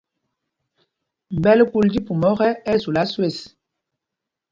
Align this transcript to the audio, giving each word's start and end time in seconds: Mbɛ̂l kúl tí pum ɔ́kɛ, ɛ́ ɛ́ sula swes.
Mbɛ̂l 1.37 1.59
kúl 1.71 1.87
tí 1.93 1.99
pum 2.05 2.21
ɔ́kɛ, 2.31 2.47
ɛ́ 2.69 2.73
ɛ́ 2.77 2.81
sula 2.83 3.03
swes. 3.11 3.37